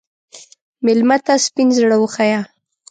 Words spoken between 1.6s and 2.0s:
زړه